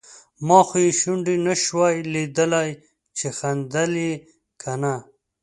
[0.47, 2.69] ما خو یې شونډې نشوای لیدای
[3.17, 4.13] چې خندل یې
[4.61, 4.95] که نه.